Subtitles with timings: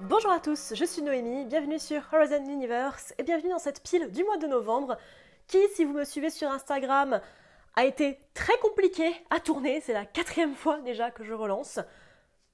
[0.00, 4.10] Bonjour à tous, je suis Noémie, bienvenue sur Horizon Universe et bienvenue dans cette pile
[4.10, 4.98] du mois de novembre
[5.46, 7.20] qui, si vous me suivez sur Instagram,
[7.76, 9.80] a été très compliqué à tourner.
[9.80, 11.78] C'est la quatrième fois déjà que je relance.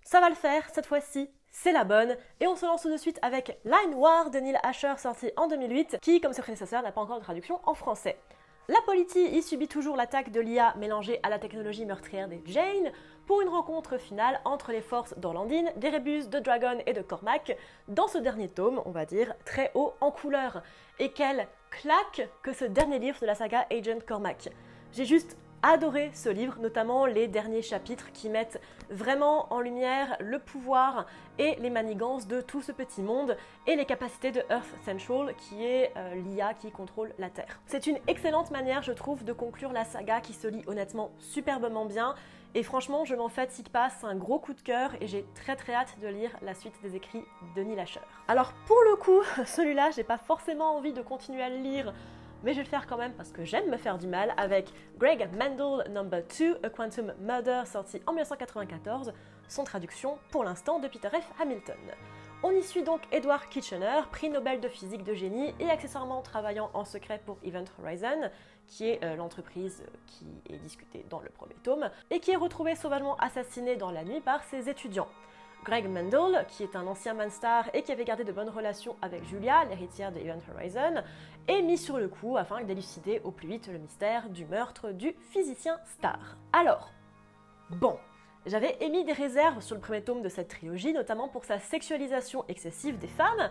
[0.05, 2.14] Ça va le faire, cette fois-ci, c'est la bonne.
[2.41, 5.48] Et on se lance tout de suite avec Line War de Neil Asher sorti en
[5.48, 8.19] 2008 qui, comme ses prédécesseurs, n'a pas encore de traduction en français.
[8.70, 12.92] La politie y subit toujours l'attaque de l'IA mélangée à la technologie meurtrière des Jane
[13.27, 17.56] pour une rencontre finale entre les forces d'Orlandine, d'Erebus, de Dragon et de Cormac
[17.88, 20.62] dans ce dernier tome, on va dire, très haut en couleur.
[21.01, 24.50] Et quelle claque que ce dernier livre de la saga Agent Cormac.
[24.92, 30.39] J'ai juste adoré ce livre, notamment les derniers chapitres qui mettent vraiment en lumière le
[30.39, 31.06] pouvoir
[31.39, 35.64] et les manigances de tout ce petit monde et les capacités de Earth Central qui
[35.64, 37.61] est euh, l'IA qui contrôle la Terre.
[37.66, 41.84] C'est une excellente manière, je trouve, de conclure la saga qui se lit honnêtement superbement
[41.84, 42.14] bien.
[42.55, 45.55] Et franchement, je m'en fatigue pas, c'est un gros coup de cœur et j'ai très
[45.55, 47.22] très hâte de lire la suite des écrits
[47.55, 48.00] de Neil Asher.
[48.27, 51.94] Alors pour le coup, celui-là, j'ai pas forcément envie de continuer à le lire
[52.42, 54.72] mais je vais le faire quand même parce que j'aime me faire du mal avec
[54.98, 56.05] Greg Mendel No.
[56.05, 59.12] 2, A Quantum Murder, sorti en 1994,
[59.48, 61.41] son traduction pour l'instant de Peter F.
[61.41, 61.77] Hamilton.
[62.42, 66.70] On y suit donc Edward Kitchener, prix Nobel de physique de génie et accessoirement travaillant
[66.72, 68.30] en secret pour Event Horizon,
[68.66, 72.77] qui est euh, l'entreprise qui est discutée dans le premier tome, et qui est retrouvé
[72.77, 75.08] sauvagement assassiné dans la nuit par ses étudiants.
[75.64, 79.25] Greg Mendel, qui est un ancien Manstar et qui avait gardé de bonnes relations avec
[79.27, 81.03] Julia, l'héritière de Event Horizon,
[81.48, 85.14] est mis sur le coup afin d'élucider au plus vite le mystère du meurtre du
[85.31, 86.37] physicien Star.
[86.53, 86.91] Alors,
[87.71, 87.98] bon,
[88.47, 92.44] j'avais émis des réserves sur le premier tome de cette trilogie, notamment pour sa sexualisation
[92.48, 93.50] excessive des femmes.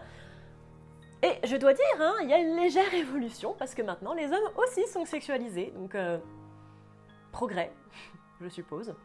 [1.21, 4.31] Et je dois dire, hein, il y a une légère évolution parce que maintenant les
[4.31, 6.17] hommes aussi sont sexualisés, donc euh,
[7.31, 7.71] progrès,
[8.41, 8.95] je suppose.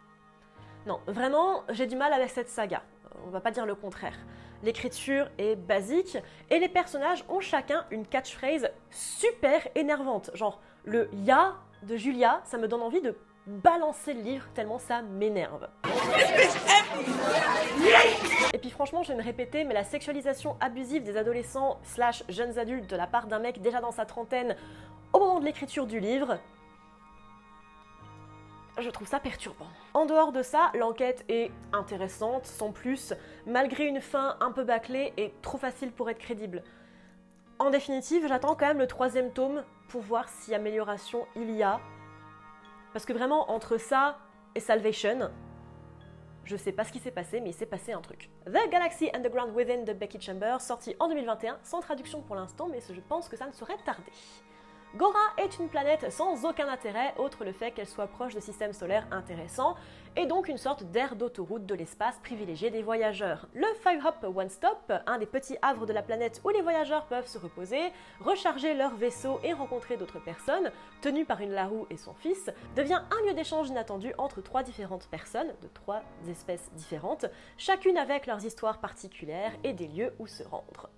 [0.86, 2.82] Non, vraiment, j'ai du mal avec cette saga
[3.26, 4.16] on va pas dire le contraire.
[4.62, 6.16] L'écriture est basique
[6.50, 10.30] et les personnages ont chacun une catchphrase super énervante.
[10.34, 15.02] Genre, le ya de Julia, ça me donne envie de balancer le livre tellement ça
[15.02, 15.68] m'énerve.
[18.54, 22.58] Et puis franchement, je vais me répéter, mais la sexualisation abusive des adolescents slash jeunes
[22.58, 24.56] adultes de la part d'un mec déjà dans sa trentaine
[25.12, 26.38] au moment de l'écriture du livre,
[28.78, 29.68] je trouve ça perturbant.
[29.92, 33.14] En dehors de ça, l'enquête est intéressante, sans plus,
[33.46, 36.62] malgré une fin un peu bâclée et trop facile pour être crédible.
[37.58, 41.80] En définitive, j'attends quand même le troisième tome pour voir si amélioration il y a.
[42.92, 44.18] Parce que vraiment, entre ça
[44.54, 45.30] et Salvation,
[46.44, 48.30] je sais pas ce qui s'est passé, mais il s'est passé un truc.
[48.46, 52.80] The Galaxy Underground Within de Becky Chambers, sorti en 2021, sans traduction pour l'instant, mais
[52.80, 54.12] je pense que ça ne saurait tarder.
[54.96, 58.72] Gora est une planète sans aucun intérêt, autre le fait qu'elle soit proche de systèmes
[58.72, 59.74] solaires intéressants,
[60.14, 63.48] et donc une sorte d'aire d'autoroute de l'espace privilégié des voyageurs.
[63.54, 67.06] Le Five Hop One Stop, un des petits havres de la planète où les voyageurs
[67.06, 67.90] peuvent se reposer,
[68.20, 73.02] recharger leur vaisseau et rencontrer d'autres personnes, tenu par une Larue et son fils, devient
[73.10, 77.26] un lieu d'échange inattendu entre trois différentes personnes, de trois espèces différentes,
[77.58, 80.88] chacune avec leurs histoires particulières et des lieux où se rendre.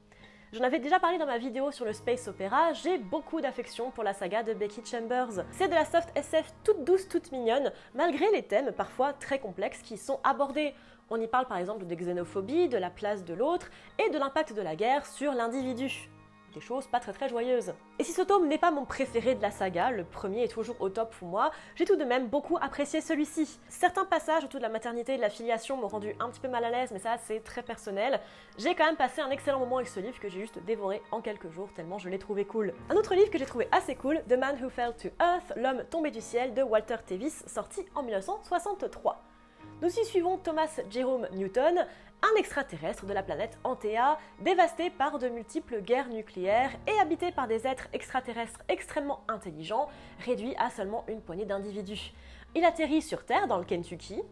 [0.57, 4.03] J'en avais déjà parlé dans ma vidéo sur le space opéra, j'ai beaucoup d'affection pour
[4.03, 5.45] la saga de Becky Chambers.
[5.51, 9.83] C'est de la soft SF toute douce, toute mignonne, malgré les thèmes parfois très complexes
[9.83, 10.73] qui y sont abordés.
[11.11, 13.69] On y parle par exemple de xénophobie, de la place de l'autre
[13.99, 16.09] et de l'impact de la guerre sur l'individu
[16.57, 17.75] des choses pas très très joyeuses.
[17.99, 20.81] Et si ce tome n'est pas mon préféré de la saga, le premier est toujours
[20.81, 23.61] au top pour moi, j'ai tout de même beaucoup apprécié celui-ci.
[23.69, 26.49] Certains passages autour de la maternité et de la filiation m'ont rendu un petit peu
[26.49, 28.21] mal à l'aise, mais ça c'est très personnel.
[28.57, 31.21] J'ai quand même passé un excellent moment avec ce livre que j'ai juste dévoré en
[31.21, 32.73] quelques jours tellement je l'ai trouvé cool.
[32.89, 35.85] Un autre livre que j'ai trouvé assez cool, The Man Who Fell to Earth, L'homme
[35.91, 39.23] tombé du ciel de Walter Tevis, sorti en 1963.
[39.83, 41.87] Nous y suivons Thomas Jerome Newton,
[42.23, 47.47] un extraterrestre de la planète Antea, dévasté par de multiples guerres nucléaires et habité par
[47.49, 49.89] des êtres extraterrestres extrêmement intelligents,
[50.25, 52.13] réduits à seulement une poignée d'individus.
[52.55, 54.23] Il atterrit sur Terre, dans le Kentucky,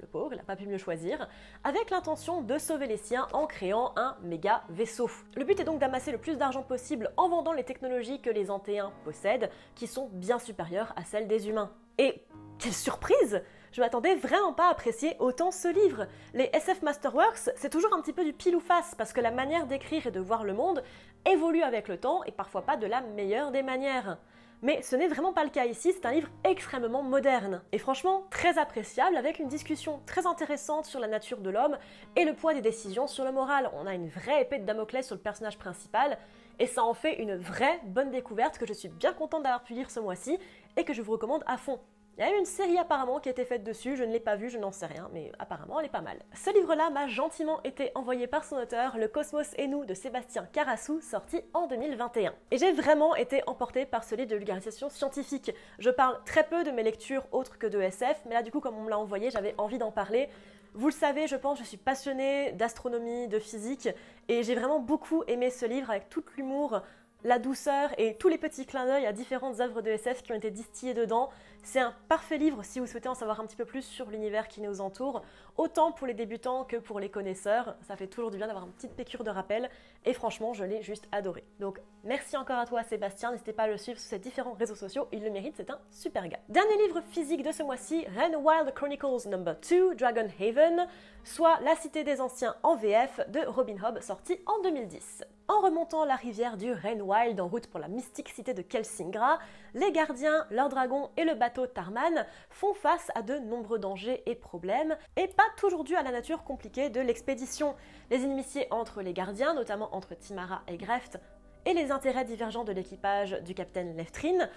[0.00, 1.28] le pauvre, il n'a pas pu mieux choisir,
[1.62, 5.08] avec l'intention de sauver les siens en créant un méga vaisseau.
[5.34, 8.50] Le but est donc d'amasser le plus d'argent possible en vendant les technologies que les
[8.50, 11.72] Antéens possèdent, qui sont bien supérieures à celles des humains.
[11.98, 12.22] Et
[12.58, 13.42] quelle surprise
[13.74, 16.06] je m'attendais vraiment pas à apprécier autant ce livre.
[16.32, 19.32] Les SF Masterworks, c'est toujours un petit peu du pile ou face, parce que la
[19.32, 20.84] manière d'écrire et de voir le monde
[21.26, 24.18] évolue avec le temps et parfois pas de la meilleure des manières.
[24.62, 28.28] Mais ce n'est vraiment pas le cas ici, c'est un livre extrêmement moderne et franchement
[28.30, 31.76] très appréciable avec une discussion très intéressante sur la nature de l'homme
[32.14, 33.68] et le poids des décisions sur le moral.
[33.74, 36.16] On a une vraie épée de Damoclès sur le personnage principal
[36.60, 39.72] et ça en fait une vraie bonne découverte que je suis bien contente d'avoir pu
[39.72, 40.38] lire ce mois-ci
[40.76, 41.80] et que je vous recommande à fond.
[42.16, 44.20] Il y a même une série apparemment qui a été faite dessus, je ne l'ai
[44.20, 46.16] pas vue, je n'en sais rien, mais apparemment elle est pas mal.
[46.32, 50.46] Ce livre-là m'a gentiment été envoyé par son auteur, Le Cosmos et nous de Sébastien
[50.52, 52.32] Carassou, sorti en 2021.
[52.52, 55.52] Et j'ai vraiment été emportée par ce livre de vulgarisation scientifique.
[55.80, 58.60] Je parle très peu de mes lectures autres que de SF, mais là du coup
[58.60, 60.28] comme on me l'a envoyé, j'avais envie d'en parler.
[60.74, 63.88] Vous le savez, je pense, je suis passionnée d'astronomie, de physique,
[64.28, 66.80] et j'ai vraiment beaucoup aimé ce livre avec tout l'humour,
[67.24, 70.36] la douceur et tous les petits clins d'œil à différentes œuvres de SF qui ont
[70.36, 71.30] été distillées dedans.
[71.66, 74.48] C'est un parfait livre si vous souhaitez en savoir un petit peu plus sur l'univers
[74.48, 75.22] qui nous entoure,
[75.56, 77.74] autant pour les débutants que pour les connaisseurs.
[77.80, 79.70] Ça fait toujours du bien d'avoir une petite piqûre de rappel
[80.04, 81.42] et franchement, je l'ai juste adoré.
[81.60, 84.74] Donc merci encore à toi Sébastien, n'hésitez pas à le suivre sur ses différents réseaux
[84.74, 86.40] sociaux, il le mérite, c'est un super gars.
[86.50, 89.38] Dernier livre physique de ce mois-ci, Ren Wild Chronicles No.
[89.38, 90.86] 2, Dragon Haven,
[91.24, 95.24] soit La Cité des Anciens en VF de Robin Hobb, sorti en 2010.
[95.46, 99.38] En remontant la rivière du Ren Wild en route pour la mystique cité de Kelsingra,
[99.74, 104.34] les gardiens, leurs dragons et le bateau Tarman font face à de nombreux dangers et
[104.34, 107.74] problèmes, et pas toujours dû à la nature compliquée de l'expédition.
[108.10, 111.18] Les inimitiés entre les gardiens, notamment entre Timara et Greft,
[111.66, 114.48] et les intérêts divergents de l'équipage du capitaine Leftrin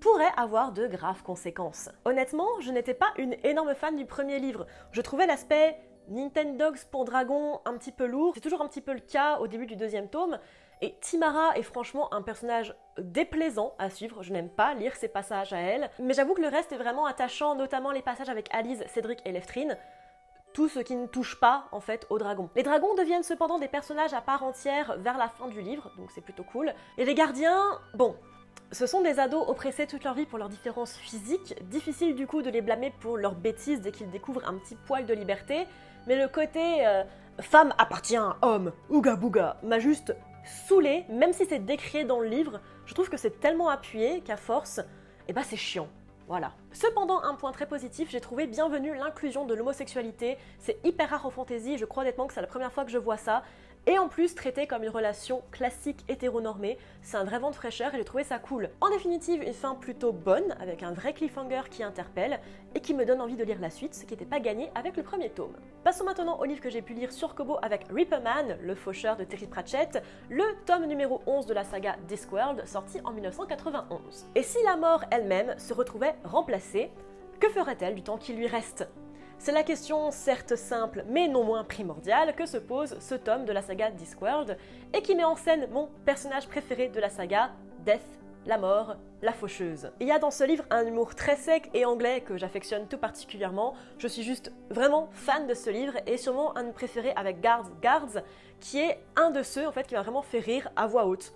[0.00, 1.90] pourraient avoir de graves conséquences.
[2.04, 4.66] Honnêtement, je n'étais pas une énorme fan du premier livre.
[4.92, 8.32] Je trouvais l'aspect Nintendogs pour dragons un petit peu lourd.
[8.34, 10.38] C'est toujours un petit peu le cas au début du deuxième tome.
[10.80, 14.22] Et Timara est franchement un personnage déplaisant à suivre.
[14.22, 15.90] Je n'aime pas lire ses passages à elle.
[15.98, 19.32] Mais j'avoue que le reste est vraiment attachant, notamment les passages avec Alice, Cédric et
[19.32, 19.76] Leftrine
[20.52, 22.50] tout ce qui ne touche pas en fait aux dragons.
[22.56, 26.10] Les dragons deviennent cependant des personnages à part entière vers la fin du livre, donc
[26.10, 26.74] c'est plutôt cool.
[26.98, 28.16] Et les gardiens, bon,
[28.72, 32.42] ce sont des ados oppressés toute leur vie pour leurs différences physiques, difficile du coup
[32.42, 35.66] de les blâmer pour leurs bêtises dès qu'ils découvrent un petit poil de liberté,
[36.06, 37.04] mais le côté euh,
[37.40, 40.14] femme appartient à homme, ouga bouga, m'a juste
[40.44, 42.60] saoulé, même si c'est décrié dans le livre,
[42.90, 44.80] je trouve que c'est tellement appuyé qu'à force,
[45.28, 45.86] eh ben c'est chiant.
[46.26, 46.54] Voilà.
[46.72, 50.38] Cependant, un point très positif, j'ai trouvé bienvenue l'inclusion de l'homosexualité.
[50.58, 52.98] C'est hyper rare en fantasy, je crois honnêtement que c'est la première fois que je
[52.98, 53.44] vois ça
[53.86, 56.78] et en plus traité comme une relation classique hétéronormée.
[57.02, 58.70] C'est un vrai vent de fraîcheur et j'ai trouvé ça cool.
[58.80, 62.40] En définitive, une fin plutôt bonne, avec un vrai cliffhanger qui interpelle
[62.74, 64.96] et qui me donne envie de lire la suite, ce qui n'était pas gagné avec
[64.96, 65.56] le premier tome.
[65.84, 69.24] Passons maintenant au livre que j'ai pu lire sur Kobo avec Reaperman, le faucheur de
[69.24, 74.26] Terry Pratchett, le tome numéro 11 de la saga Discworld, sorti en 1991.
[74.34, 76.90] Et si la mort elle-même se retrouvait remplacée,
[77.40, 78.86] que ferait-elle du temps qui lui reste?
[79.40, 83.52] C'est la question certes simple mais non moins primordiale que se pose ce tome de
[83.52, 84.58] la saga Discworld
[84.92, 87.50] et qui met en scène mon personnage préféré de la saga,
[87.86, 88.02] Death,
[88.44, 89.90] la mort, la faucheuse.
[89.98, 92.98] Il y a dans ce livre un humour très sec et anglais que j'affectionne tout
[92.98, 93.72] particulièrement.
[93.96, 97.40] Je suis juste vraiment fan de ce livre et sûrement un de mes préférés avec
[97.40, 98.22] Guards Guards
[98.60, 101.32] qui est un de ceux en fait qui m'a vraiment fait rire à voix haute.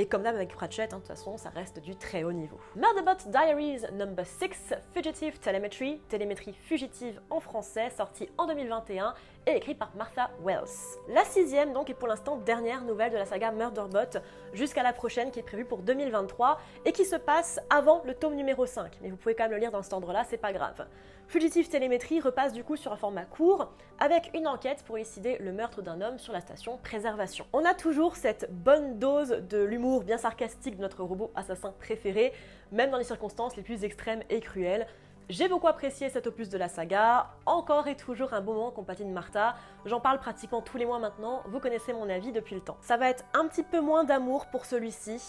[0.00, 2.56] Et comme d'hab avec Pratchett, hein, de toute façon, ça reste du très haut niveau.
[2.76, 9.12] Murderbot Diaries number 6, Fugitive Telemetry, télémétrie fugitive en français, sorti en 2021
[9.48, 10.98] et écrit par Martha Wells.
[11.08, 14.20] La sixième donc est pour l'instant dernière nouvelle de la saga Murderbot,
[14.52, 18.34] jusqu'à la prochaine qui est prévue pour 2023 et qui se passe avant le tome
[18.34, 18.98] numéro 5.
[19.00, 20.86] Mais vous pouvez quand même le lire dans cet ordre-là, c'est pas grave.
[21.28, 25.52] Fugitive Télémétrie repasse du coup sur un format court avec une enquête pour élucider le
[25.52, 27.46] meurtre d'un homme sur la station Préservation.
[27.54, 32.34] On a toujours cette bonne dose de l'humour bien sarcastique de notre robot assassin préféré,
[32.70, 34.86] même dans les circonstances les plus extrêmes et cruelles.
[35.28, 39.04] J'ai beaucoup apprécié cet opus de la saga, encore et toujours un bon moment compagnie
[39.04, 39.56] de Martha.
[39.84, 42.78] J'en parle pratiquement tous les mois maintenant, vous connaissez mon avis depuis le temps.
[42.80, 45.20] Ça va être un petit peu moins d'amour pour celui-ci.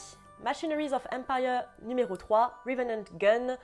[0.41, 3.57] Machineries of Empire numéro 3, Revenant Gun,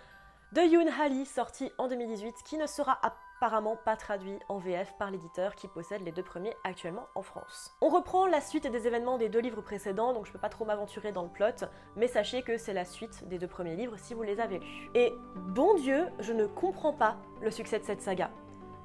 [0.52, 3.00] de Yoon Halley, sorti en 2018, qui ne sera
[3.38, 7.76] apparemment pas traduit en VF par l'éditeur qui possède les deux premiers actuellement en France.
[7.82, 10.66] On reprend la suite des événements des deux livres précédents, donc je peux pas trop
[10.66, 14.14] m'aventurer dans le plot, mais sachez que c'est la suite des deux premiers livres si
[14.14, 14.90] vous les avez lus.
[14.94, 18.30] Et bon Dieu, je ne comprends pas le succès de cette saga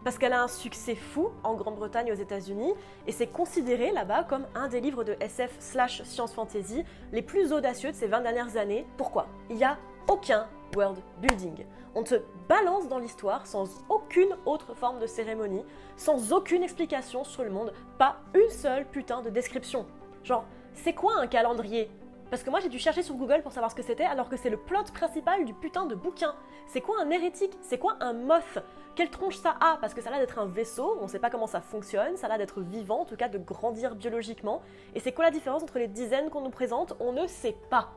[0.05, 2.73] parce qu'elle a un succès fou en Grande-Bretagne et aux États-Unis,
[3.07, 7.53] et c'est considéré là-bas comme un des livres de SF slash science fantasy les plus
[7.53, 8.87] audacieux de ces 20 dernières années.
[8.97, 9.27] Pourquoi?
[9.51, 9.79] Il y a
[10.09, 11.65] aucun world building.
[11.95, 15.65] On te balance dans l'histoire sans aucune autre forme de cérémonie,
[15.97, 19.87] sans aucune explication sur le monde, pas une seule putain de description.
[20.23, 21.91] Genre, c'est quoi un calendrier?
[22.31, 24.37] Parce que moi j'ai dû chercher sur Google pour savoir ce que c'était alors que
[24.37, 26.37] c'est le plot principal du putain de bouquin.
[26.69, 27.59] C'est quoi un hérétique?
[27.61, 28.61] C'est quoi un moth?
[28.95, 29.79] Quelle tronche ça a?
[29.81, 32.27] Parce que ça a l'air d'être un vaisseau, on sait pas comment ça fonctionne, ça
[32.27, 34.63] a l'air d'être vivant, en tout cas de grandir biologiquement.
[34.95, 36.95] Et c'est quoi la différence entre les dizaines qu'on nous présente?
[37.01, 37.91] On ne sait pas.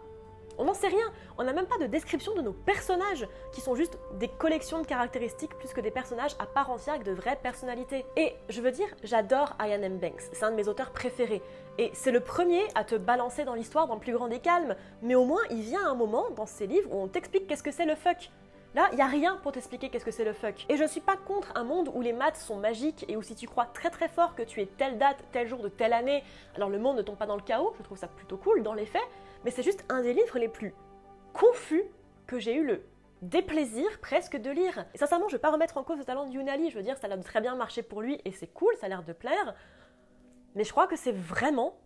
[0.58, 3.76] On n'en sait rien, on n'a même pas de description de nos personnages, qui sont
[3.76, 7.40] juste des collections de caractéristiques plus que des personnages à part entière avec de vraies
[7.42, 8.06] personnalités.
[8.18, 9.98] Et je veux dire, j'adore Ian M.
[9.98, 11.42] Banks, c'est un de mes auteurs préférés.
[11.78, 14.76] Et c'est le premier à te balancer dans l'histoire dans le plus grand des calmes,
[15.02, 17.72] mais au moins il vient un moment dans ses livres où on t'explique qu'est-ce que
[17.72, 18.30] c'est le fuck.
[18.76, 20.66] Là, il n'y a rien pour t'expliquer qu'est-ce que c'est le fuck.
[20.68, 23.36] Et je suis pas contre un monde où les maths sont magiques et où si
[23.36, 26.24] tu crois très très fort que tu es telle date, tel jour de telle année,
[26.56, 28.74] alors le monde ne tombe pas dans le chaos, je trouve ça plutôt cool dans
[28.74, 29.04] les faits,
[29.44, 30.74] mais c'est juste un des livres les plus
[31.34, 31.84] confus
[32.28, 32.84] que j'ai eu le
[33.22, 34.86] déplaisir presque de lire.
[34.94, 36.98] Et sincèrement, je vais pas remettre en cause le talent de Yunali, je veux dire,
[36.98, 39.56] ça a très bien marché pour lui et c'est cool, ça a l'air de plaire,
[40.56, 41.80] mais je crois que c'est vraiment,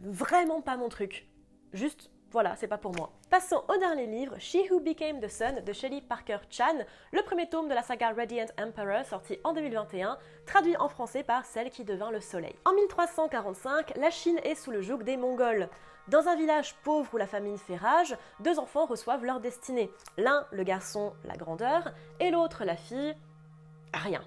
[0.00, 1.28] vraiment pas mon truc.
[1.72, 3.10] Juste voilà, c'est pas pour moi.
[3.30, 7.48] Passons au dernier livre, She Who Became the Sun de Shelley Parker Chan, le premier
[7.48, 11.84] tome de la saga Radiant Emperor sorti en 2021, traduit en français par Celle qui
[11.84, 12.54] devint le soleil.
[12.66, 15.70] En 1345, la Chine est sous le joug des Mongols.
[16.08, 19.90] Dans un village pauvre où la famine fait rage, deux enfants reçoivent leur destinée.
[20.18, 23.14] L'un, le garçon, la grandeur, et l'autre, la fille,
[23.94, 24.22] rien.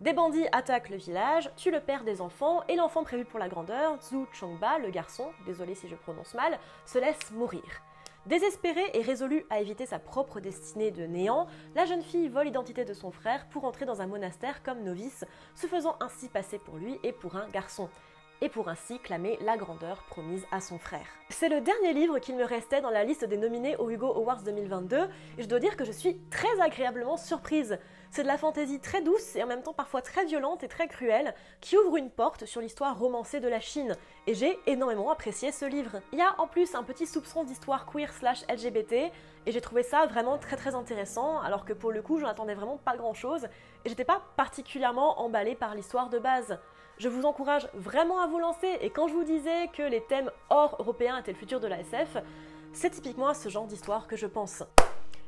[0.00, 3.48] Des bandits attaquent le village, tuent le père des enfants et l'enfant prévu pour la
[3.48, 7.62] grandeur, Zhu Chongba, le garçon, désolé si je prononce mal, se laisse mourir.
[8.26, 12.84] Désespérée et résolue à éviter sa propre destinée de néant, la jeune fille vole l'identité
[12.84, 15.24] de son frère pour entrer dans un monastère comme novice,
[15.54, 17.88] se faisant ainsi passer pour lui et pour un garçon
[18.40, 21.06] et pour ainsi clamer la grandeur promise à son frère.
[21.30, 24.42] C'est le dernier livre qu'il me restait dans la liste des nominés au Hugo Awards
[24.42, 27.78] 2022 et je dois dire que je suis très agréablement surprise.
[28.10, 30.86] C'est de la fantaisie très douce et en même temps parfois très violente et très
[30.86, 35.50] cruelle qui ouvre une porte sur l'histoire romancée de la Chine et j'ai énormément apprécié
[35.50, 36.00] ce livre.
[36.12, 38.92] Il y a en plus un petit soupçon d'histoire queer slash LGBT
[39.46, 42.54] et j'ai trouvé ça vraiment très très intéressant alors que pour le coup j'en attendais
[42.54, 43.46] vraiment pas grand chose
[43.84, 46.58] et j'étais pas particulièrement emballée par l'histoire de base.
[46.98, 50.30] Je vous encourage vraiment à vous lancer et quand je vous disais que les thèmes
[50.48, 52.18] hors européens étaient le futur de la SF,
[52.72, 54.62] c'est typiquement ce genre d'histoire que je pense.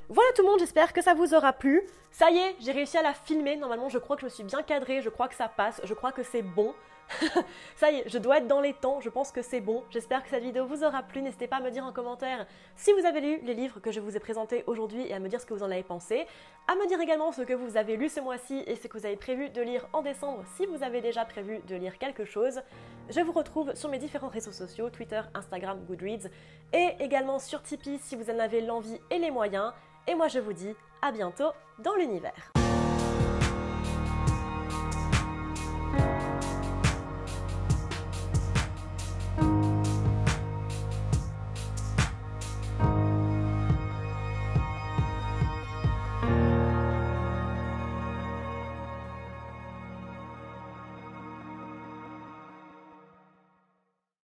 [0.09, 1.83] Voilà tout le monde, j'espère que ça vous aura plu.
[2.13, 3.57] Ça y est, j'ai réussi à la filmer.
[3.57, 5.95] Normalement, je crois que je me suis bien cadrée, je crois que ça passe, je
[5.95, 6.75] crois que c'est bon.
[7.77, 9.83] ça y est, je dois être dans les temps, je pense que c'est bon.
[9.91, 11.23] J'espère que cette vidéo vous aura plu.
[11.23, 12.47] N'hésitez pas à me dire en commentaire
[12.77, 15.29] si vous avez lu les livres que je vous ai présentés aujourd'hui et à me
[15.29, 16.27] dire ce que vous en avez pensé.
[16.69, 19.07] À me dire également ce que vous avez lu ce mois-ci et ce que vous
[19.07, 22.61] avez prévu de lire en décembre si vous avez déjà prévu de lire quelque chose.
[23.09, 26.29] Je vous retrouve sur mes différents réseaux sociaux, Twitter, Instagram, Goodreads
[26.73, 29.73] et également sur Tipeee si vous en avez l'envie et les moyens.
[30.09, 32.53] Et moi je vous dis à bientôt dans l'univers.